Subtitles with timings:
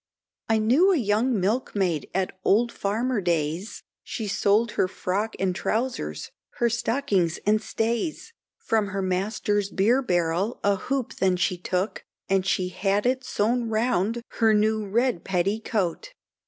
[0.49, 6.31] I knew a young milkmaid at old Farmer Days, She sold her frock and trousers,
[6.55, 12.43] her stockings and stays, From her master's beer barrel, a hoop then she took, And
[12.47, 16.15] she had it sown round her new red petticoat.